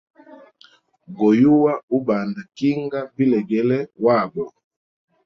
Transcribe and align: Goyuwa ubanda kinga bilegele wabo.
Goyuwa 1.17 1.73
ubanda 1.97 2.41
kinga 2.57 2.99
bilegele 3.15 3.77
wabo. 4.05 4.45